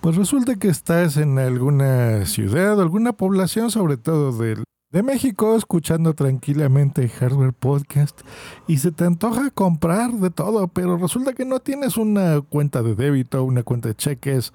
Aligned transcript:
Pues 0.00 0.16
resulta 0.16 0.56
que 0.56 0.68
estás 0.68 1.18
en 1.18 1.38
alguna 1.38 2.24
ciudad 2.24 2.80
alguna 2.80 3.12
población, 3.12 3.70
sobre 3.70 3.98
todo 3.98 4.32
de 4.32 5.02
México, 5.02 5.54
escuchando 5.54 6.14
tranquilamente 6.14 7.06
Hardware 7.06 7.52
Podcast 7.52 8.18
y 8.66 8.78
se 8.78 8.92
te 8.92 9.04
antoja 9.04 9.50
comprar 9.50 10.12
de 10.12 10.30
todo, 10.30 10.68
pero 10.68 10.96
resulta 10.96 11.34
que 11.34 11.44
no 11.44 11.60
tienes 11.60 11.98
una 11.98 12.40
cuenta 12.40 12.82
de 12.82 12.94
débito, 12.94 13.44
una 13.44 13.62
cuenta 13.62 13.88
de 13.90 13.94
cheques 13.94 14.54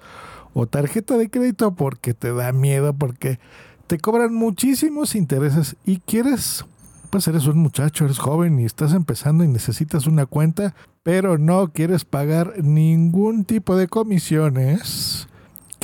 o 0.52 0.66
tarjeta 0.66 1.16
de 1.16 1.30
crédito 1.30 1.76
porque 1.76 2.12
te 2.12 2.32
da 2.32 2.50
miedo, 2.50 2.92
porque 2.92 3.38
te 3.86 3.98
cobran 3.98 4.34
muchísimos 4.34 5.14
intereses 5.14 5.76
y 5.84 5.98
quieres, 5.98 6.64
pues 7.10 7.28
eres 7.28 7.46
un 7.46 7.58
muchacho, 7.58 8.04
eres 8.04 8.18
joven 8.18 8.58
y 8.58 8.64
estás 8.64 8.92
empezando 8.94 9.44
y 9.44 9.48
necesitas 9.48 10.08
una 10.08 10.26
cuenta, 10.26 10.74
pero 11.04 11.38
no 11.38 11.68
quieres 11.72 12.04
pagar 12.04 12.64
ningún 12.64 13.44
tipo 13.44 13.76
de 13.76 13.86
comisiones. 13.86 15.28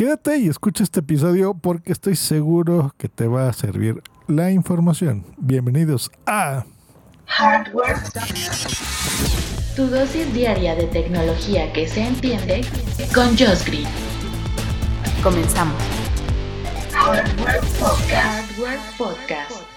Quédate 0.03 0.37
y 0.39 0.49
escucha 0.49 0.83
este 0.83 0.99
episodio 0.99 1.55
porque 1.55 1.93
estoy 1.93 2.17
seguro 2.17 2.93
que 2.99 3.09
te 3.09 3.29
va 3.29 3.49
a 3.49 3.53
servir 3.53 4.03
la 4.27 4.51
información. 4.51 5.25
Bienvenidos 5.39 6.11
a 6.27 6.65
Hardware. 7.27 7.99
Tu 9.77 9.87
dosis 9.87 10.35
diaria 10.35 10.75
de 10.75 10.89
tecnología 10.89 11.73
que 11.73 11.87
se 11.87 12.05
entiende 12.05 12.63
con 13.15 13.29
Josh 13.39 13.65
Green. 13.65 13.87
Comenzamos. 15.23 15.81
Hardware 16.93 17.61
Podcast. 17.79 18.51
Hardware 18.59 18.81
Podcast. 18.99 19.72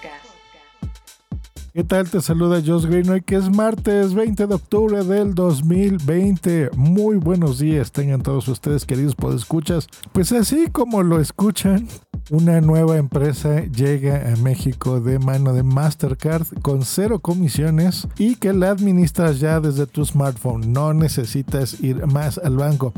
¿Qué 1.76 1.84
tal? 1.84 2.08
Te 2.08 2.22
saluda 2.22 2.62
Josh 2.64 2.86
Green 2.86 3.10
hoy 3.10 3.20
que 3.20 3.36
es 3.36 3.50
martes 3.50 4.14
20 4.14 4.46
de 4.46 4.54
octubre 4.54 5.04
del 5.04 5.34
2020. 5.34 6.70
Muy 6.74 7.16
buenos 7.16 7.58
días 7.58 7.92
tengan 7.92 8.22
todos 8.22 8.48
ustedes 8.48 8.86
queridos 8.86 9.14
podescuchas. 9.14 9.86
Pues 10.12 10.32
así 10.32 10.68
como 10.72 11.02
lo 11.02 11.20
escuchan, 11.20 11.86
una 12.30 12.60
nueva 12.60 12.96
empresa 12.96 13.64
llega 13.66 14.32
a 14.32 14.36
México 14.36 15.00
de 15.00 15.18
mano 15.18 15.52
de 15.52 15.62
Mastercard 15.62 16.46
con 16.60 16.84
cero 16.84 17.20
comisiones 17.20 18.08
y 18.18 18.34
que 18.34 18.52
la 18.52 18.70
administras 18.70 19.38
ya 19.38 19.60
desde 19.60 19.86
tu 19.86 20.04
smartphone. 20.04 20.72
No 20.72 20.92
necesitas 20.92 21.80
ir 21.80 22.04
más 22.06 22.38
al 22.38 22.56
banco. 22.56 22.92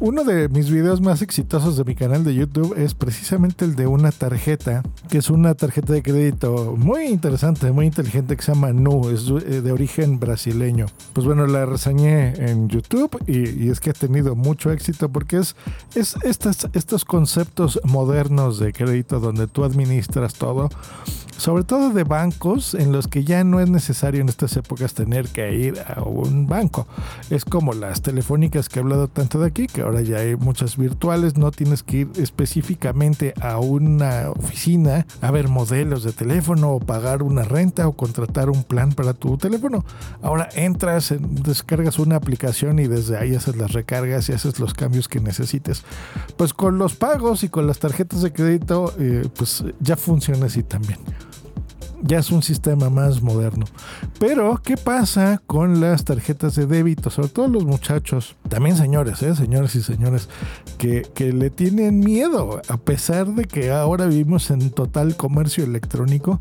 Uno 0.00 0.24
de 0.24 0.48
mis 0.48 0.70
videos 0.70 1.00
más 1.00 1.22
exitosos 1.22 1.76
de 1.76 1.84
mi 1.84 1.94
canal 1.94 2.24
de 2.24 2.34
YouTube 2.34 2.74
es 2.76 2.94
precisamente 2.94 3.64
el 3.64 3.76
de 3.76 3.86
una 3.86 4.10
tarjeta, 4.10 4.82
que 5.08 5.18
es 5.18 5.30
una 5.30 5.54
tarjeta 5.54 5.92
de 5.92 6.02
crédito 6.02 6.74
muy 6.76 7.04
interesante, 7.04 7.70
muy 7.70 7.86
inteligente 7.86 8.36
que 8.36 8.42
se 8.42 8.54
llama 8.54 8.72
Nu, 8.72 9.08
es 9.10 9.28
eh, 9.28 9.60
de 9.60 9.72
origen 9.72 10.18
brasileño. 10.18 10.86
Pues 11.12 11.26
bueno, 11.26 11.46
la 11.46 11.64
reseñé 11.64 12.34
en 12.50 12.68
YouTube 12.68 13.16
y, 13.26 13.70
es 13.70 13.78
que 13.78 13.90
ha 13.90 13.94
tenido 13.94 14.34
mucho 14.34 14.72
éxito 14.72 15.08
porque 15.08 15.36
es, 15.36 15.54
estos 15.94 17.04
conceptos 17.04 17.80
modernos 17.84 18.58
de 18.58 18.63
crédito 18.72 19.20
donde 19.20 19.46
tú 19.46 19.64
administras 19.64 20.34
todo 20.34 20.68
sobre 21.36 21.64
todo 21.64 21.90
de 21.90 22.04
bancos 22.04 22.74
en 22.74 22.92
los 22.92 23.08
que 23.08 23.24
ya 23.24 23.44
no 23.44 23.60
es 23.60 23.68
necesario 23.68 24.20
en 24.20 24.28
estas 24.28 24.56
épocas 24.56 24.94
tener 24.94 25.28
que 25.28 25.54
ir 25.54 25.74
a 25.86 26.02
un 26.02 26.46
banco. 26.46 26.86
Es 27.30 27.44
como 27.44 27.72
las 27.72 28.02
telefónicas 28.02 28.68
que 28.68 28.78
he 28.78 28.82
hablado 28.82 29.08
tanto 29.08 29.40
de 29.40 29.48
aquí, 29.48 29.66
que 29.66 29.82
ahora 29.82 30.00
ya 30.00 30.18
hay 30.18 30.36
muchas 30.36 30.76
virtuales, 30.76 31.36
no 31.36 31.50
tienes 31.50 31.82
que 31.82 31.98
ir 31.98 32.10
específicamente 32.16 33.34
a 33.40 33.58
una 33.58 34.30
oficina 34.30 35.06
a 35.20 35.30
ver 35.30 35.48
modelos 35.48 36.04
de 36.04 36.12
teléfono 36.12 36.70
o 36.70 36.80
pagar 36.80 37.22
una 37.22 37.42
renta 37.42 37.88
o 37.88 37.92
contratar 37.92 38.48
un 38.48 38.62
plan 38.62 38.92
para 38.92 39.12
tu 39.12 39.36
teléfono. 39.36 39.84
Ahora 40.22 40.48
entras, 40.54 41.14
descargas 41.20 41.98
una 41.98 42.16
aplicación 42.16 42.78
y 42.78 42.86
desde 42.86 43.18
ahí 43.18 43.34
haces 43.34 43.56
las 43.56 43.72
recargas 43.72 44.28
y 44.28 44.32
haces 44.32 44.60
los 44.60 44.72
cambios 44.72 45.08
que 45.08 45.20
necesites. 45.20 45.82
Pues 46.36 46.54
con 46.54 46.78
los 46.78 46.94
pagos 46.94 47.44
y 47.44 47.48
con 47.48 47.66
las 47.66 47.80
tarjetas 47.80 48.22
de 48.22 48.32
crédito, 48.32 48.53
eh, 48.98 49.28
pues 49.34 49.64
ya 49.80 49.96
funciona 49.96 50.46
así 50.46 50.62
también 50.62 50.98
ya 52.04 52.18
es 52.18 52.30
un 52.30 52.42
sistema 52.42 52.90
más 52.90 53.22
moderno. 53.22 53.64
Pero, 54.18 54.60
¿qué 54.62 54.76
pasa 54.76 55.40
con 55.46 55.80
las 55.80 56.04
tarjetas 56.04 56.54
de 56.54 56.66
débito? 56.66 57.08
Sobre 57.08 57.28
todo 57.28 57.48
los 57.48 57.64
muchachos, 57.64 58.36
también 58.48 58.76
señores, 58.76 59.22
¿eh? 59.22 59.34
señores 59.34 59.74
y 59.74 59.82
señores, 59.82 60.28
que, 60.78 61.04
le 61.32 61.48
tienen 61.48 62.00
miedo, 62.00 62.60
a 62.68 62.76
pesar 62.76 63.28
de 63.28 63.46
que 63.46 63.70
ahora 63.70 64.06
vivimos 64.06 64.50
en 64.50 64.70
total 64.70 65.16
comercio 65.16 65.64
electrónico, 65.64 66.40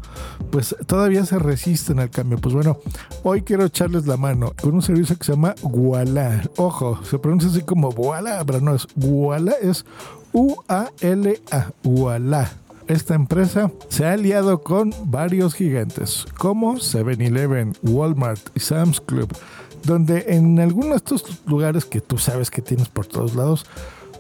pues 0.52 0.76
todavía 0.86 1.26
se 1.26 1.40
resisten 1.40 2.00
al 2.00 2.10
cambio. 2.10 2.38
Pues 2.40 2.54
bueno, 2.54 2.78
hoy 3.24 3.44
quiero 3.44 3.64
echarles 3.64 4.06
la 4.06 4.18
mano 4.18 4.54
con 4.62 4.74
un 4.74 4.82
servicio 4.82 5.18
que 5.18 5.24
se 5.24 5.32
llama 5.32 5.56
Guala. 5.62 6.42
Ojo, 6.58 7.00
se 7.06 7.18
pronuncia 7.20 7.50
así 7.50 7.62
como 7.62 7.92
Guala, 7.92 8.44
pero 8.46 8.60
no 8.60 8.76
es 8.76 8.86
Guala, 8.96 9.54
es 9.62 9.86
U-A-L-A, 10.34 11.72
Guala 11.84 12.52
esta 12.88 13.16
empresa 13.16 13.72
se 13.88 14.06
ha 14.06 14.14
aliado 14.14 14.62
con 14.62 14.94
varios 15.06 15.54
gigantes 15.54 16.26
como 16.38 16.76
7-Eleven, 16.76 17.78
Walmart 17.82 18.42
y 18.56 18.60
Sam's 18.60 19.00
Club, 19.00 19.34
donde 19.84 20.26
en 20.28 20.60
algunos 20.60 20.90
de 20.90 20.96
estos 20.98 21.42
lugares 21.46 21.86
que 21.86 22.02
tú 22.02 22.18
sabes 22.18 22.52
que 22.52 22.62
tienes 22.62 22.90
por 22.90 23.06
todos 23.06 23.36
lados, 23.36 23.66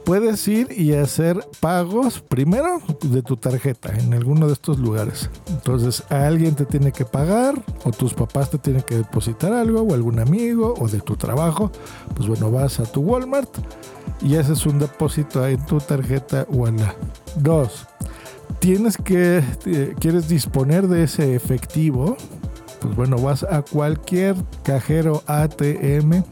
puedes 0.06 0.48
ir 0.48 0.72
y 0.72 0.94
hacer 0.94 1.48
pagos 1.60 2.20
primero 2.20 2.82
de 3.02 3.22
tu 3.22 3.38
tarjeta 3.38 3.94
en 3.98 4.14
alguno 4.14 4.48
de 4.48 4.54
estos 4.54 4.80
lugares. 4.80 5.30
Entonces 5.48 6.04
alguien 6.10 6.56
te 6.56 6.66
tiene 6.66 6.92
que 6.92 7.06
pagar 7.06 7.56
o 7.84 7.92
tus 7.92 8.14
papás 8.14 8.50
te 8.50 8.58
tienen 8.58 8.84
que 8.84 8.96
depositar 8.96 9.54
algo 9.54 9.82
o 9.82 9.94
algún 9.94 10.20
amigo 10.20 10.74
o 10.80 10.88
de 10.88 11.00
tu 11.00 11.16
trabajo. 11.16 11.72
Pues 12.16 12.28
bueno, 12.28 12.52
vas 12.52 12.80
a 12.80 12.84
tu 12.84 13.02
Walmart 13.02 13.50
y 14.22 14.36
haces 14.36 14.66
un 14.66 14.80
depósito 14.80 15.46
en 15.48 15.66
tu 15.66 15.78
tarjeta 15.80 16.46
o 16.52 16.68
en 16.68 16.78
la. 16.78 16.96
Dos, 17.36 17.88
tienes 18.60 18.98
que, 18.98 19.44
eh, 19.66 19.96
quieres 20.00 20.28
disponer 20.28 20.88
de 20.88 21.04
ese 21.04 21.36
efectivo, 21.36 22.16
pues 22.80 22.96
bueno, 22.96 23.18
vas 23.18 23.44
a 23.44 23.62
cualquier 23.62 24.36
cajero 24.64 25.24
ATM 25.28 26.24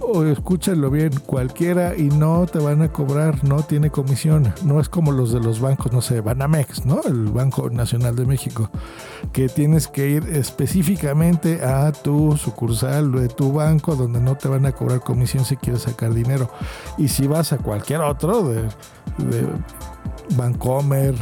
o 0.00 0.24
escúchalo 0.24 0.90
bien, 0.90 1.12
cualquiera 1.26 1.96
y 1.96 2.04
no 2.04 2.46
te 2.46 2.58
van 2.58 2.82
a 2.82 2.92
cobrar, 2.92 3.44
no 3.44 3.62
tiene 3.62 3.90
comisión, 3.90 4.52
no 4.64 4.80
es 4.80 4.88
como 4.88 5.12
los 5.12 5.32
de 5.32 5.40
los 5.40 5.60
bancos, 5.60 5.92
no 5.92 6.00
sé, 6.00 6.20
Banamex, 6.20 6.86
¿no? 6.86 7.00
El 7.02 7.26
Banco 7.26 7.70
Nacional 7.70 8.14
de 8.14 8.26
México, 8.26 8.70
que 9.32 9.48
tienes 9.48 9.88
que 9.88 10.08
ir 10.08 10.24
específicamente 10.28 11.64
a 11.64 11.92
tu 11.92 12.36
sucursal 12.36 13.12
de 13.12 13.28
tu 13.28 13.52
banco 13.52 13.96
donde 13.96 14.20
no 14.20 14.36
te 14.36 14.48
van 14.48 14.66
a 14.66 14.72
cobrar 14.72 15.00
comisión 15.00 15.44
si 15.44 15.56
quieres 15.56 15.82
sacar 15.82 16.14
dinero. 16.14 16.50
Y 16.98 17.08
si 17.08 17.26
vas 17.26 17.52
a 17.52 17.58
cualquier 17.58 18.00
otro 18.00 18.48
de, 18.48 18.62
de 19.18 19.46
Bancomer, 20.36 21.14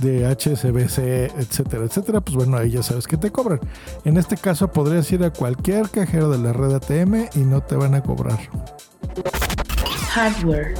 de 0.00 0.26
HSBC, 0.26 1.38
etcétera, 1.38 1.84
etcétera, 1.84 2.20
pues 2.20 2.36
bueno, 2.36 2.56
ahí 2.56 2.70
ya 2.70 2.82
sabes 2.82 3.06
que 3.06 3.16
te 3.16 3.30
cobran. 3.30 3.60
En 4.04 4.16
este 4.16 4.36
caso 4.36 4.68
podrías 4.68 5.10
ir 5.12 5.24
a 5.24 5.30
cualquier 5.30 5.88
cajero 5.90 6.30
de 6.30 6.38
la 6.38 6.52
red 6.52 6.74
ATM 6.74 7.28
y 7.34 7.40
no 7.40 7.62
te 7.62 7.76
van 7.76 7.94
a 7.94 8.02
cobrar. 8.02 8.38
Hardware. 10.10 10.74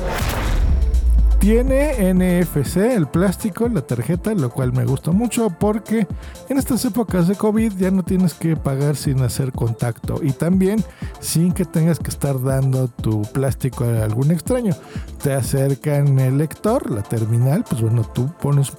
Tiene 1.43 2.15
NFC, 2.15 2.77
el 2.77 3.09
plástico, 3.09 3.69
la 3.69 3.81
tarjeta, 3.81 4.33
lo 4.33 4.49
cual 4.49 4.73
me 4.73 4.85
gusta 4.85 5.11
mucho 5.11 5.51
porque 5.51 6.07
en 6.49 6.57
estas 6.57 6.85
épocas 6.85 7.27
de 7.27 7.35
COVID 7.35 7.73
ya 7.73 7.91
no 7.91 8.05
tienes 8.05 8.35
que 8.35 8.55
pagar 8.55 8.95
sin 8.95 9.21
hacer 9.23 9.51
contacto 9.51 10.21
y 10.23 10.31
también 10.31 10.85
sin 11.19 11.51
que 11.51 11.65
tengas 11.65 11.99
que 11.99 12.11
estar 12.11 12.41
dando 12.41 12.87
tu 12.87 13.23
plástico 13.23 13.83
a 13.83 14.05
algún 14.05 14.31
extraño. 14.31 14.73
Te 15.21 15.33
acercan 15.33 16.17
el 16.21 16.39
lector, 16.39 16.89
la 16.89 17.03
terminal, 17.03 17.65
pues 17.69 17.83
bueno, 17.83 18.05
tú 18.05 18.33
pones 18.41 18.73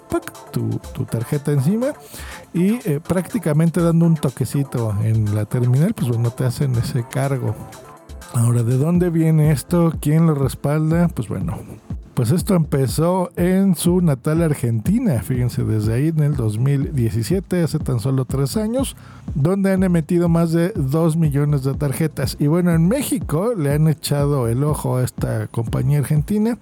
tu, 0.53 0.69
tarjeta 1.03 1.51
encima 1.51 1.87
y 2.53 2.75
eh, 2.89 3.01
prácticamente 3.05 3.81
dando 3.81 4.05
un 4.05 4.15
toquecito 4.15 4.95
en 5.03 5.35
la 5.35 5.43
terminal, 5.43 5.93
pues 5.93 6.07
bueno, 6.07 6.31
te 6.31 6.45
hacen 6.45 6.73
ese 6.75 7.03
cargo. 7.11 7.53
Ahora, 8.33 8.63
¿de 8.63 8.77
dónde 8.77 9.09
viene 9.09 9.51
esto? 9.51 9.91
¿Quién 9.99 10.27
lo 10.27 10.33
respalda? 10.33 11.09
Pues 11.09 11.27
bueno, 11.27 11.59
pues 12.13 12.31
esto 12.31 12.55
empezó 12.55 13.31
en 13.35 13.75
su 13.75 14.01
natal 14.01 14.41
Argentina, 14.43 15.21
fíjense, 15.23 15.63
desde 15.63 15.93
ahí 15.93 16.07
en 16.09 16.19
el 16.19 16.35
2017, 16.35 17.63
hace 17.63 17.79
tan 17.79 17.99
solo 17.99 18.25
tres 18.25 18.55
años, 18.55 18.95
donde 19.33 19.71
han 19.71 19.83
emitido 19.83 20.29
más 20.29 20.51
de 20.51 20.73
2 20.75 21.17
millones 21.17 21.63
de 21.63 21.73
tarjetas. 21.73 22.37
Y 22.39 22.47
bueno, 22.47 22.71
en 22.71 22.87
México 22.87 23.53
le 23.55 23.73
han 23.73 23.87
echado 23.87 24.47
el 24.47 24.63
ojo 24.63 24.97
a 24.97 25.03
esta 25.03 25.47
compañía 25.47 25.99
argentina, 25.99 26.57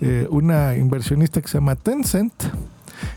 eh, 0.00 0.26
una 0.30 0.76
inversionista 0.76 1.40
que 1.40 1.48
se 1.48 1.58
llama 1.58 1.76
Tencent, 1.76 2.32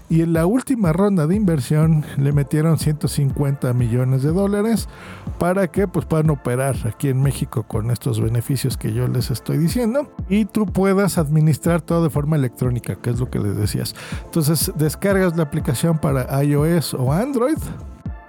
y 0.09 0.21
en 0.21 0.33
la 0.33 0.45
última 0.45 0.93
ronda 0.93 1.27
de 1.27 1.35
inversión 1.35 2.03
le 2.17 2.31
metieron 2.31 2.77
150 2.77 3.73
millones 3.73 4.23
de 4.23 4.31
dólares. 4.31 4.87
Para 5.37 5.69
que 5.69 5.87
pues 5.87 6.05
puedan 6.05 6.29
operar 6.31 6.75
aquí 6.85 7.07
en 7.07 7.21
México 7.21 7.63
con 7.63 7.91
estos 7.91 8.19
beneficios 8.19 8.75
que 8.75 8.93
yo 8.93 9.07
les 9.07 9.31
estoy 9.31 9.57
diciendo. 9.57 10.11
Y 10.27 10.45
tú 10.45 10.65
puedas 10.65 11.17
administrar 11.17 11.81
todo 11.81 12.03
de 12.03 12.09
forma 12.09 12.35
electrónica, 12.35 12.95
que 12.95 13.09
es 13.11 13.19
lo 13.19 13.29
que 13.29 13.39
les 13.39 13.55
decías. 13.55 13.95
Entonces 14.25 14.71
descargas 14.75 15.37
la 15.37 15.43
aplicación 15.43 15.97
para 15.97 16.43
iOS 16.43 16.93
o 16.93 17.13
Android 17.13 17.57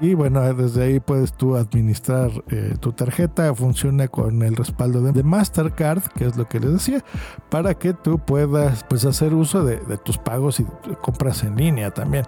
Y 0.00 0.14
bueno, 0.14 0.40
desde 0.54 0.82
ahí 0.82 1.00
puedes 1.00 1.34
tú 1.34 1.56
administrar 1.56 2.30
eh, 2.48 2.74
tu 2.80 2.92
tarjeta. 2.92 3.54
Funciona 3.54 4.08
con 4.08 4.42
el 4.42 4.56
respaldo 4.56 5.02
de, 5.02 5.22
Mastercard, 5.22 6.02
que 6.16 6.26
es 6.26 6.36
lo 6.36 6.48
que 6.48 6.58
les 6.58 6.72
decía, 6.72 7.04
para 7.50 7.74
que 7.74 7.92
tú 7.92 8.18
puedas 8.18 8.84
pues, 8.84 9.04
hacer 9.04 9.34
uso 9.34 9.62
de, 9.62 9.78
tus 9.98 10.16
pagos 10.16 10.58
y 10.60 10.66
compras 11.02 11.44
en 11.44 11.56
línea 11.56 11.90
también. 11.90 12.24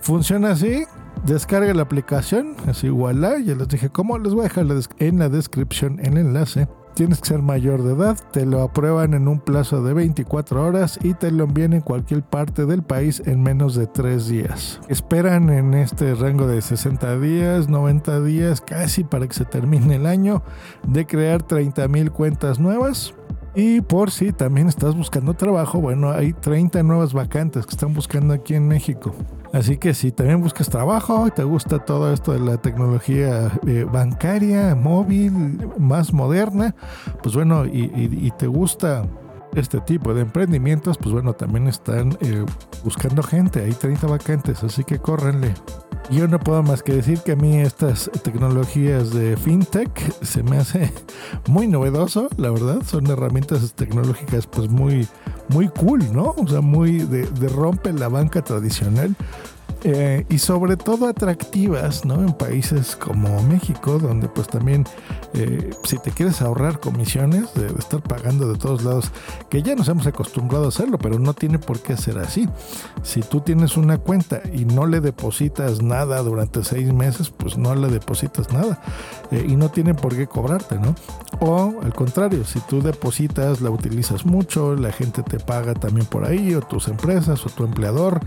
Funciona 0.00 0.50
así. 0.50 0.84
Descarga 1.24 1.72
la 1.72 1.82
aplicación, 1.82 2.56
así 2.66 2.88
voilà. 2.88 3.38
Ya 3.38 3.54
les 3.54 3.68
dije 3.68 3.88
cómo. 3.88 4.18
Les 4.18 4.34
voy 4.34 4.40
a 4.40 4.48
dejar 4.48 4.66
en 4.98 5.18
la 5.18 5.28
descripción 5.28 6.00
el 6.02 6.18
enlace 6.18 6.68
Tienes 6.94 7.20
que 7.20 7.26
ser 7.26 7.42
mayor 7.42 7.82
de 7.82 7.94
edad, 7.94 8.16
te 8.30 8.46
lo 8.46 8.62
aprueban 8.62 9.14
en 9.14 9.26
un 9.26 9.40
plazo 9.40 9.82
de 9.82 9.94
24 9.94 10.64
horas 10.64 10.96
y 11.02 11.14
te 11.14 11.32
lo 11.32 11.42
envían 11.42 11.72
en 11.72 11.80
cualquier 11.80 12.22
parte 12.22 12.66
del 12.66 12.84
país 12.84 13.20
en 13.26 13.42
menos 13.42 13.74
de 13.74 13.88
3 13.88 14.28
días. 14.28 14.80
Esperan 14.88 15.50
en 15.50 15.74
este 15.74 16.14
rango 16.14 16.46
de 16.46 16.62
60 16.62 17.18
días, 17.18 17.68
90 17.68 18.20
días, 18.20 18.60
casi 18.60 19.02
para 19.02 19.26
que 19.26 19.34
se 19.34 19.44
termine 19.44 19.96
el 19.96 20.06
año, 20.06 20.44
de 20.86 21.04
crear 21.04 21.42
30 21.42 21.88
mil 21.88 22.12
cuentas 22.12 22.60
nuevas. 22.60 23.12
Y 23.56 23.80
por 23.80 24.12
si 24.12 24.32
también 24.32 24.68
estás 24.68 24.96
buscando 24.96 25.34
trabajo, 25.34 25.80
bueno, 25.80 26.12
hay 26.12 26.32
30 26.32 26.84
nuevas 26.84 27.12
vacantes 27.12 27.66
que 27.66 27.72
están 27.72 27.92
buscando 27.92 28.34
aquí 28.34 28.54
en 28.54 28.68
México. 28.68 29.16
Así 29.54 29.76
que 29.76 29.94
si 29.94 30.10
también 30.10 30.42
buscas 30.42 30.68
trabajo 30.68 31.28
y 31.28 31.30
te 31.30 31.44
gusta 31.44 31.78
todo 31.78 32.12
esto 32.12 32.32
de 32.32 32.40
la 32.40 32.56
tecnología 32.56 33.52
eh, 33.68 33.86
bancaria, 33.88 34.74
móvil, 34.74 35.32
más 35.78 36.12
moderna, 36.12 36.74
pues 37.22 37.36
bueno, 37.36 37.64
y, 37.64 38.32
te 38.36 38.48
gusta 38.48 39.06
este 39.54 39.80
tipo 39.80 40.12
de 40.12 40.22
emprendimientos, 40.22 40.98
pues 40.98 41.12
bueno, 41.12 41.34
también 41.34 41.68
están 41.68 42.18
eh, 42.20 42.44
buscando 42.82 43.22
gente. 43.22 43.62
Hay 43.62 43.74
30 43.74 44.08
vacantes, 44.08 44.64
así 44.64 44.82
que 44.82 44.98
córrenle. 44.98 45.54
Yo 46.10 46.26
no 46.26 46.40
puedo 46.40 46.64
más 46.64 46.82
que 46.82 46.94
decir 46.94 47.20
que 47.20 47.32
a 47.32 47.36
mí 47.36 47.58
estas 47.58 48.10
tecnologías 48.24 49.12
de 49.12 49.36
fintech 49.36 50.12
se 50.20 50.42
me 50.42 50.56
hace 50.56 50.92
muy 51.48 51.68
novedoso, 51.68 52.28
la 52.38 52.50
verdad. 52.50 52.82
Son 52.84 53.06
herramientas 53.06 53.72
tecnológicas 53.74 54.48
pues 54.48 54.68
muy, 54.68 55.06
muy 55.48 55.68
cool, 55.68 56.12
¿no? 56.12 56.34
O 56.36 56.46
sea, 56.46 56.60
muy 56.60 56.98
de, 56.98 57.26
de 57.26 57.48
rompe 57.48 57.92
la 57.92 58.08
banca 58.08 58.42
tradicional. 58.42 59.14
Eh, 59.86 60.24
y 60.30 60.38
sobre 60.38 60.78
todo 60.78 61.06
atractivas 61.06 62.06
¿no? 62.06 62.14
en 62.14 62.32
países 62.32 62.96
como 62.96 63.42
México, 63.42 63.98
donde 63.98 64.28
pues 64.28 64.48
también 64.48 64.84
eh, 65.34 65.70
si 65.84 65.98
te 65.98 66.10
quieres 66.10 66.40
ahorrar 66.40 66.80
comisiones 66.80 67.52
de, 67.52 67.66
estar 67.78 68.00
pagando 68.02 68.50
de 68.50 68.58
todos 68.58 68.82
lados, 68.82 69.10
que 69.50 69.62
ya 69.62 69.74
nos 69.74 69.88
hemos 69.88 70.06
acostumbrado 70.06 70.64
a 70.64 70.68
hacerlo, 70.68 70.96
pero 70.96 71.18
no 71.18 71.34
tiene 71.34 71.58
por 71.58 71.80
qué 71.80 71.98
ser 71.98 72.16
así. 72.16 72.48
Si 73.02 73.20
tú 73.20 73.40
tienes 73.40 73.76
una 73.76 73.98
cuenta 73.98 74.40
y 74.54 74.64
no 74.64 74.86
le 74.86 75.00
depositas 75.00 75.82
nada 75.82 76.22
durante 76.22 76.64
seis 76.64 76.90
meses, 76.90 77.28
pues 77.28 77.58
no 77.58 77.74
le 77.74 77.88
depositas 77.88 78.50
nada 78.54 78.80
eh, 79.32 79.44
y 79.46 79.54
no 79.56 79.70
tienen 79.70 79.96
por 79.96 80.16
qué 80.16 80.26
cobrarte, 80.26 80.78
¿no? 80.78 80.94
O 81.40 81.74
al 81.82 81.92
contrario, 81.92 82.44
si 82.46 82.60
tú 82.60 82.80
depositas, 82.80 83.60
la 83.60 83.68
utilizas 83.68 84.24
mucho, 84.24 84.76
la 84.76 84.92
gente 84.92 85.22
te 85.22 85.38
paga 85.40 85.74
también 85.74 86.06
por 86.06 86.24
ahí, 86.24 86.54
o 86.54 86.62
tus 86.62 86.88
empresas, 86.88 87.44
o 87.44 87.50
tu 87.50 87.64
empleador, 87.64 88.20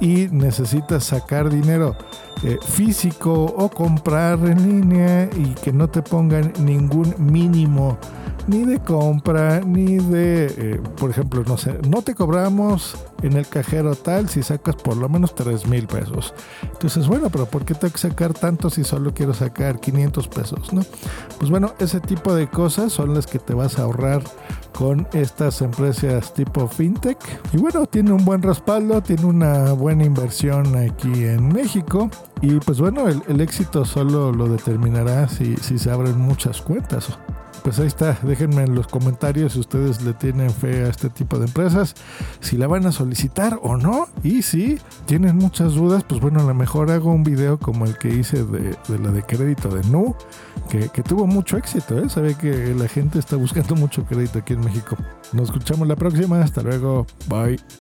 y 0.00 0.28
necesitas 0.30 0.93
sacar 1.00 1.50
dinero 1.50 1.96
eh, 2.42 2.58
físico 2.62 3.44
o 3.44 3.68
comprar 3.70 4.38
en 4.40 4.68
línea 4.68 5.28
y 5.36 5.54
que 5.54 5.72
no 5.72 5.88
te 5.88 6.02
pongan 6.02 6.52
ningún 6.58 7.14
mínimo 7.18 7.98
ni 8.46 8.64
de 8.64 8.78
compra, 8.78 9.60
ni 9.60 9.96
de, 9.96 10.46
eh, 10.46 10.80
por 10.96 11.10
ejemplo, 11.10 11.42
no 11.46 11.56
sé, 11.56 11.78
no 11.88 12.02
te 12.02 12.14
cobramos 12.14 12.96
en 13.22 13.34
el 13.34 13.46
cajero 13.46 13.94
tal 13.94 14.28
si 14.28 14.42
sacas 14.42 14.76
por 14.76 14.96
lo 14.96 15.08
menos 15.08 15.34
3 15.34 15.66
mil 15.66 15.86
pesos. 15.86 16.34
Entonces, 16.62 17.06
bueno, 17.06 17.30
pero 17.30 17.46
¿por 17.46 17.64
qué 17.64 17.74
tengo 17.74 17.92
que 17.92 17.98
sacar 17.98 18.34
tanto 18.34 18.68
si 18.68 18.84
solo 18.84 19.14
quiero 19.14 19.32
sacar 19.32 19.80
500 19.80 20.28
pesos? 20.28 20.72
¿no? 20.72 20.82
Pues 21.38 21.50
bueno, 21.50 21.72
ese 21.78 22.00
tipo 22.00 22.34
de 22.34 22.48
cosas 22.48 22.92
son 22.92 23.14
las 23.14 23.26
que 23.26 23.38
te 23.38 23.54
vas 23.54 23.78
a 23.78 23.84
ahorrar 23.84 24.22
con 24.76 25.06
estas 25.12 25.62
empresas 25.62 26.34
tipo 26.34 26.68
fintech. 26.68 27.18
Y 27.52 27.56
bueno, 27.58 27.86
tiene 27.86 28.12
un 28.12 28.24
buen 28.24 28.42
respaldo, 28.42 29.00
tiene 29.02 29.24
una 29.24 29.72
buena 29.72 30.04
inversión 30.04 30.76
aquí 30.76 31.24
en 31.24 31.48
México. 31.48 32.10
Y 32.42 32.56
pues 32.56 32.80
bueno, 32.80 33.08
el, 33.08 33.40
éxito 33.40 33.84
solo 33.84 34.32
lo 34.32 34.48
determinará 34.48 35.28
si, 35.28 35.56
se 35.56 35.90
abren 35.90 36.18
muchas 36.18 36.60
cuentas 36.60 37.18
pues 37.64 37.78
ahí 37.78 37.86
está. 37.86 38.18
Déjenme 38.22 38.62
en 38.62 38.74
los 38.74 38.86
comentarios 38.86 39.54
si 39.54 39.60
ustedes 39.60 40.02
le 40.02 40.12
tienen 40.12 40.50
fe 40.50 40.84
a 40.84 40.88
este 40.90 41.08
tipo 41.08 41.38
de 41.38 41.46
empresas, 41.46 41.94
si 42.40 42.58
la 42.58 42.66
van 42.66 42.86
a 42.86 42.92
solicitar 42.92 43.58
o 43.62 43.78
no. 43.78 44.06
Y 44.22 44.42
si 44.42 44.78
tienen 45.06 45.36
muchas 45.36 45.72
dudas, 45.72 46.04
pues 46.04 46.20
bueno, 46.20 46.40
a 46.40 46.44
lo 46.44 46.52
mejor 46.52 46.90
hago 46.90 47.10
un 47.10 47.24
video 47.24 47.58
como 47.58 47.86
el 47.86 47.96
que 47.96 48.10
hice 48.10 48.44
de, 48.44 48.76
la 48.88 49.10
de 49.10 49.22
crédito 49.22 49.70
de 49.70 49.82
Nu, 49.88 50.14
que, 50.68 50.88
tuvo 51.02 51.26
mucho 51.26 51.56
éxito. 51.56 51.98
¿eh? 51.98 52.10
Sabe 52.10 52.34
que 52.34 52.74
la 52.74 52.86
gente 52.86 53.18
está 53.18 53.36
buscando 53.36 53.74
mucho 53.76 54.04
crédito 54.04 54.40
aquí 54.40 54.52
en 54.52 54.60
México. 54.60 54.98
Nos 55.32 55.48
escuchamos 55.48 55.88
la 55.88 55.96
próxima. 55.96 56.42
Hasta 56.42 56.62
luego. 56.62 57.06
Bye. 57.28 57.64